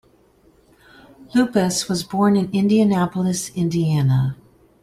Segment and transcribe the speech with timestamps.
[1.35, 4.35] Lupus was born in Indianapolis, Indiana.